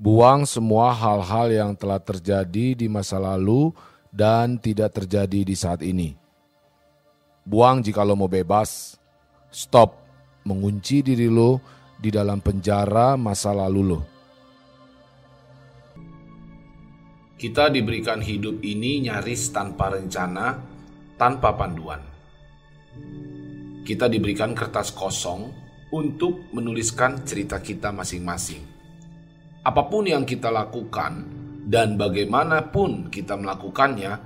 [0.00, 3.68] Buang semua hal-hal yang telah terjadi di masa lalu
[4.08, 6.16] dan tidak terjadi di saat ini.
[7.44, 8.96] Buang jika lo mau bebas.
[9.52, 10.00] Stop
[10.48, 11.60] mengunci diri lo
[12.00, 14.00] di dalam penjara masa lalu lo.
[17.36, 20.64] Kita diberikan hidup ini nyaris tanpa rencana,
[21.20, 22.00] tanpa panduan.
[23.84, 25.52] Kita diberikan kertas kosong
[25.92, 28.79] untuk menuliskan cerita kita masing-masing
[29.60, 31.28] apa pun yang kita lakukan
[31.68, 34.16] dan bagaimanapun kita melakukannya,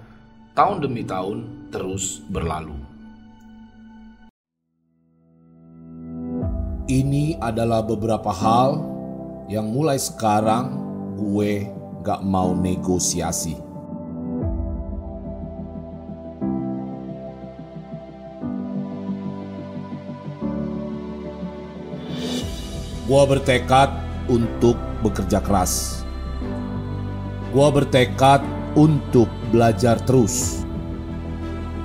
[0.55, 2.79] tahun demi tahun terus berlalu.
[6.87, 8.79] Ini adalah beberapa hal
[9.51, 10.79] yang mulai sekarang
[11.19, 11.67] gue
[12.07, 13.59] gak mau negosiasi.
[23.05, 23.91] Gue bertekad
[24.33, 26.01] untuk bekerja keras.
[27.53, 28.41] Gua bertekad
[28.73, 30.65] untuk belajar terus.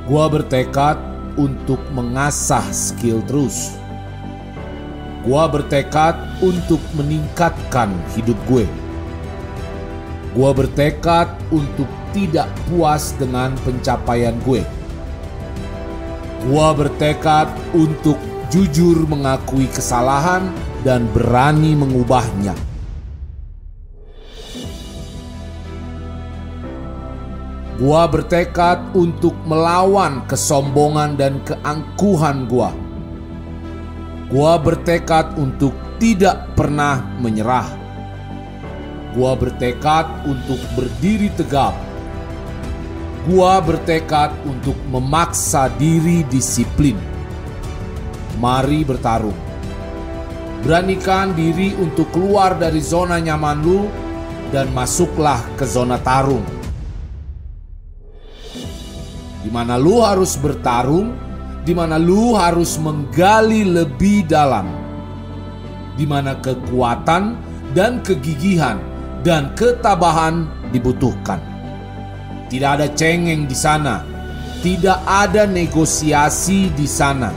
[0.07, 0.97] Gua bertekad
[1.37, 3.77] untuk mengasah skill terus.
[5.27, 8.65] Gua bertekad untuk meningkatkan hidup gue.
[10.33, 14.63] Gua bertekad untuk tidak puas dengan pencapaian gue.
[16.47, 18.17] Gua bertekad untuk
[18.49, 20.49] jujur mengakui kesalahan
[20.81, 22.55] dan berani mengubahnya.
[27.79, 32.75] Gua bertekad untuk melawan kesombongan dan keangkuhan gua.
[34.27, 37.71] Gua bertekad untuk tidak pernah menyerah.
[39.15, 41.71] Gua bertekad untuk berdiri tegap.
[43.23, 46.99] Gua bertekad untuk memaksa diri disiplin.
[48.43, 49.39] Mari bertarung.
[50.67, 53.87] Beranikan diri untuk keluar dari zona nyaman lu
[54.51, 56.58] dan masuklah ke zona tarung
[59.39, 61.15] di mana lu harus bertarung,
[61.63, 64.67] di mana lu harus menggali lebih dalam,
[65.95, 67.39] di mana kekuatan
[67.71, 68.79] dan kegigihan
[69.23, 71.39] dan ketabahan dibutuhkan.
[72.49, 74.01] Tidak ada cengeng di sana,
[74.59, 77.31] tidak ada negosiasi di sana.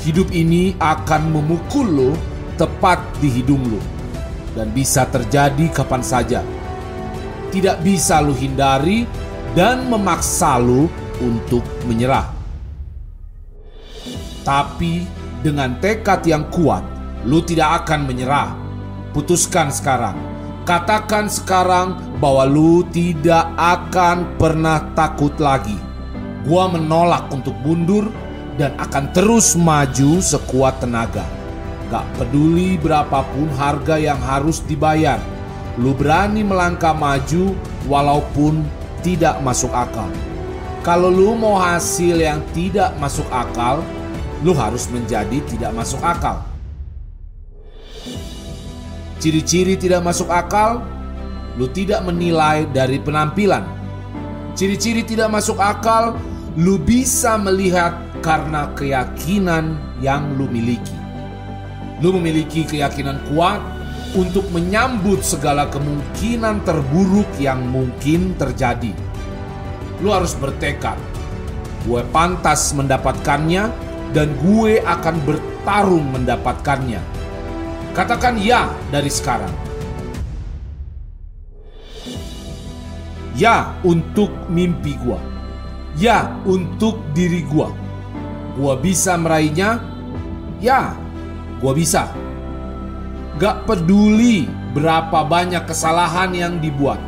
[0.00, 2.10] Hidup ini akan memukul lo
[2.56, 3.80] tepat di hidung lo
[4.56, 6.40] dan bisa terjadi kapan saja.
[7.50, 9.04] Tidak bisa lu hindari
[9.54, 10.86] dan memaksa lu
[11.18, 12.30] untuk menyerah.
[14.46, 15.04] Tapi
[15.44, 16.82] dengan tekad yang kuat,
[17.26, 18.56] lu tidak akan menyerah.
[19.10, 20.16] Putuskan sekarang.
[20.62, 25.74] Katakan sekarang bahwa lu tidak akan pernah takut lagi.
[26.46, 28.06] Gua menolak untuk mundur
[28.54, 31.26] dan akan terus maju sekuat tenaga.
[31.90, 35.18] Gak peduli berapapun harga yang harus dibayar.
[35.74, 37.56] Lu berani melangkah maju
[37.90, 38.62] walaupun
[39.00, 40.08] tidak masuk akal.
[40.80, 43.84] Kalau lu mau hasil yang tidak masuk akal,
[44.40, 46.40] lu harus menjadi tidak masuk akal.
[49.20, 50.80] Ciri-ciri tidak masuk akal,
[51.60, 53.60] lu tidak menilai dari penampilan.
[54.56, 56.16] Ciri-ciri tidak masuk akal,
[56.56, 57.92] lu bisa melihat
[58.24, 60.96] karena keyakinan yang lu miliki.
[62.00, 63.60] Lu memiliki keyakinan kuat
[64.18, 68.90] untuk menyambut segala kemungkinan terburuk yang mungkin terjadi.
[70.02, 70.98] Lu harus bertekad,
[71.86, 73.70] gue pantas mendapatkannya
[74.10, 76.98] dan gue akan bertarung mendapatkannya.
[77.94, 79.52] Katakan ya dari sekarang.
[83.38, 85.20] Ya untuk mimpi gue.
[85.98, 87.68] Ya untuk diri gue.
[88.58, 89.80] Gue bisa meraihnya.
[90.60, 90.92] Ya,
[91.62, 92.12] gue bisa.
[93.40, 94.44] Gak peduli
[94.76, 97.00] berapa banyak kesalahan yang dibuat.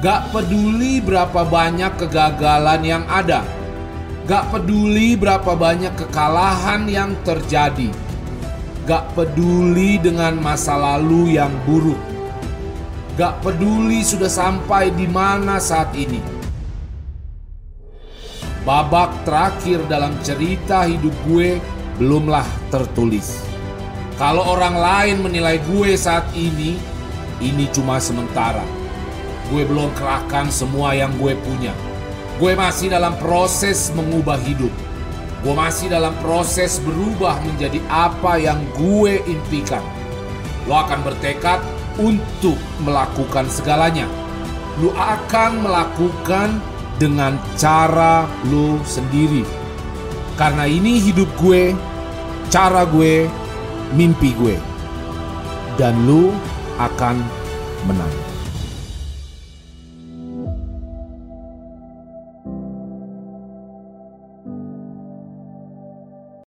[0.00, 3.44] Gak peduli berapa banyak kegagalan yang ada.
[4.24, 7.92] Gak peduli berapa banyak kekalahan yang terjadi.
[8.88, 12.00] Gak peduli dengan masa lalu yang buruk.
[13.20, 16.24] Gak peduli sudah sampai di mana saat ini.
[18.64, 21.60] Babak terakhir dalam cerita hidup gue
[22.00, 23.57] belumlah tertulis.
[24.18, 26.74] Kalau orang lain menilai gue saat ini,
[27.38, 28.66] ini cuma sementara.
[29.46, 31.70] Gue belum kerahkan semua yang gue punya.
[32.42, 34.74] Gue masih dalam proses mengubah hidup.
[35.46, 39.86] Gue masih dalam proses berubah menjadi apa yang gue impikan.
[40.66, 41.62] Lo akan bertekad
[42.02, 44.10] untuk melakukan segalanya.
[44.82, 46.58] Lo akan melakukan
[46.98, 49.46] dengan cara lo sendiri.
[50.34, 51.70] Karena ini hidup gue,
[52.50, 53.30] cara gue,
[53.94, 54.56] mimpi gue.
[55.78, 56.34] Dan lu
[56.78, 57.16] akan
[57.86, 58.37] menang.